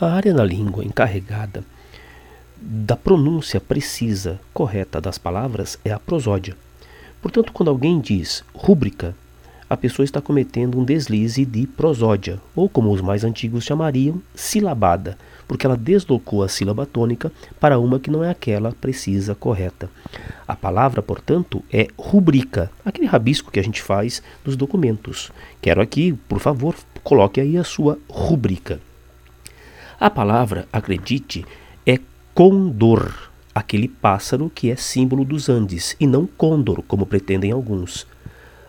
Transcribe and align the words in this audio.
A 0.00 0.12
área 0.12 0.32
na 0.32 0.44
língua 0.44 0.84
encarregada 0.84 1.64
da 2.56 2.94
pronúncia 2.96 3.60
precisa, 3.60 4.38
correta 4.54 5.00
das 5.00 5.18
palavras 5.18 5.76
é 5.84 5.90
a 5.90 5.98
prosódia. 5.98 6.56
Portanto, 7.20 7.52
quando 7.52 7.70
alguém 7.70 7.98
diz 7.98 8.44
rúbrica, 8.54 9.12
a 9.68 9.76
pessoa 9.76 10.04
está 10.04 10.20
cometendo 10.20 10.78
um 10.78 10.84
deslize 10.84 11.44
de 11.44 11.66
prosódia, 11.66 12.40
ou 12.54 12.68
como 12.68 12.92
os 12.92 13.00
mais 13.00 13.24
antigos 13.24 13.64
chamariam, 13.64 14.22
silabada, 14.36 15.18
porque 15.48 15.66
ela 15.66 15.76
deslocou 15.76 16.44
a 16.44 16.48
sílaba 16.48 16.86
tônica 16.86 17.32
para 17.58 17.80
uma 17.80 17.98
que 17.98 18.08
não 18.08 18.22
é 18.22 18.30
aquela 18.30 18.70
precisa, 18.70 19.34
correta. 19.34 19.90
A 20.46 20.54
palavra, 20.54 21.02
portanto, 21.02 21.60
é 21.72 21.88
rubrica, 21.98 22.70
aquele 22.84 23.08
rabisco 23.08 23.50
que 23.50 23.58
a 23.58 23.64
gente 23.64 23.82
faz 23.82 24.22
nos 24.44 24.54
documentos. 24.54 25.32
Quero 25.60 25.82
aqui, 25.82 26.12
por 26.28 26.38
favor, 26.38 26.76
coloque 27.02 27.40
aí 27.40 27.58
a 27.58 27.64
sua 27.64 27.98
rubrica. 28.08 28.78
A 30.00 30.08
palavra, 30.08 30.68
acredite, 30.72 31.44
é 31.84 31.98
condor, 32.32 33.12
aquele 33.52 33.88
pássaro 33.88 34.48
que 34.48 34.70
é 34.70 34.76
símbolo 34.76 35.24
dos 35.24 35.48
Andes, 35.48 35.96
e 35.98 36.06
não 36.06 36.24
condor, 36.24 36.84
como 36.86 37.04
pretendem 37.04 37.50
alguns. 37.50 38.06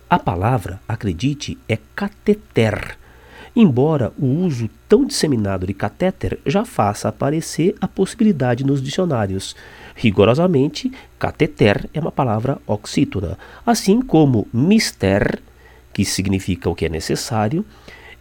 A 0.10 0.18
palavra, 0.18 0.82
acredite, 0.88 1.56
é 1.70 1.78
cateter, 1.96 2.98
embora 3.56 4.12
o 4.18 4.26
uso 4.26 4.68
tão 4.88 5.06
disseminado 5.06 5.68
de 5.68 5.74
catéter 5.76 6.40
já 6.48 6.66
faça 6.66 7.10
aparecer 7.10 7.76
a 7.80 7.88
possibilidade 7.88 8.64
nos 8.64 8.82
dicionários. 8.82 9.56
Rigorosamente, 9.96 10.92
cateter 11.20 11.88
é 11.94 12.00
uma 12.00 12.12
palavra 12.12 12.58
oxítona, 12.66 13.38
assim 13.64 14.02
como 14.02 14.48
mister, 14.52 15.40
que 15.94 16.04
significa 16.04 16.68
o 16.72 16.74
que 16.74 16.88
é 16.88 16.90
necessário, 16.90 17.64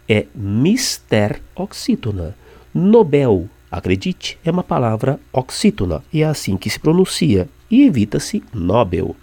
é 0.07 0.27
mister 0.35 1.41
oxítona. 1.55 2.35
Nobel, 2.73 3.49
acredite, 3.71 4.37
é 4.43 4.51
uma 4.51 4.63
palavra 4.63 5.19
oxítona 5.33 6.03
e 6.13 6.21
é 6.21 6.25
assim 6.25 6.55
que 6.57 6.69
se 6.69 6.79
pronuncia 6.79 7.49
e 7.69 7.83
evita-se 7.83 8.43
Nobel. 8.53 9.15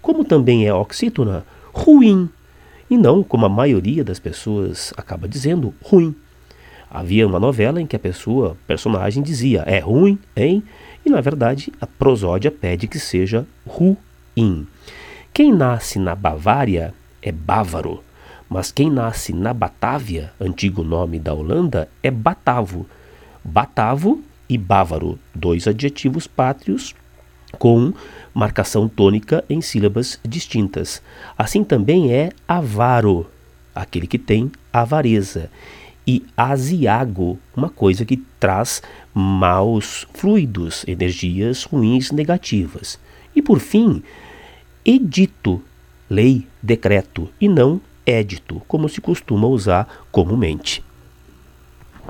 Como 0.00 0.24
também 0.24 0.66
é 0.66 0.72
oxítona, 0.72 1.44
ruim, 1.72 2.28
e 2.88 2.96
não 2.96 3.22
como 3.22 3.46
a 3.46 3.48
maioria 3.48 4.04
das 4.04 4.18
pessoas 4.18 4.92
acaba 4.96 5.28
dizendo, 5.28 5.74
ruim. 5.82 6.14
Havia 6.88 7.26
uma 7.26 7.40
novela 7.40 7.80
em 7.80 7.86
que 7.86 7.96
a 7.96 7.98
pessoa, 7.98 8.56
personagem, 8.66 9.22
dizia 9.22 9.62
é 9.66 9.80
ruim, 9.80 10.18
hein? 10.36 10.62
E 11.04 11.10
na 11.10 11.20
verdade 11.20 11.72
a 11.80 11.86
prosódia 11.86 12.50
pede 12.50 12.86
que 12.86 12.98
seja 12.98 13.46
ruim. 13.66 14.66
Quem 15.32 15.52
nasce 15.52 15.98
na 15.98 16.14
Bavária 16.14 16.94
é 17.20 17.30
bávaro, 17.30 18.02
mas 18.48 18.70
quem 18.70 18.90
nasce 18.90 19.32
na 19.32 19.52
Batávia, 19.52 20.32
antigo 20.40 20.82
nome 20.82 21.18
da 21.18 21.34
Holanda, 21.34 21.88
é 22.02 22.10
batavo. 22.10 22.86
Batavo 23.44 24.22
e 24.48 24.56
bávaro, 24.56 25.18
dois 25.34 25.66
adjetivos 25.66 26.26
pátrios 26.26 26.94
com 27.58 27.92
marcação 28.34 28.88
tônica 28.88 29.44
em 29.48 29.60
sílabas 29.60 30.20
distintas. 30.26 31.02
Assim 31.36 31.64
também 31.64 32.12
é 32.12 32.30
avaro, 32.46 33.26
aquele 33.74 34.06
que 34.06 34.18
tem 34.18 34.50
avareza, 34.72 35.50
e 36.06 36.24
asiago, 36.36 37.38
uma 37.56 37.68
coisa 37.68 38.04
que 38.04 38.18
traz 38.38 38.80
maus 39.12 40.06
fluidos, 40.14 40.84
energias 40.86 41.64
ruins 41.64 42.12
negativas. 42.12 42.98
E 43.34 43.42
por 43.42 43.58
fim, 43.58 44.02
edito, 44.84 45.60
lei, 46.08 46.46
decreto, 46.62 47.28
e 47.40 47.48
não 47.48 47.80
édito, 48.06 48.62
como 48.66 48.88
se 48.88 49.00
costuma 49.00 49.46
usar 49.48 49.86
comumente. 50.10 50.82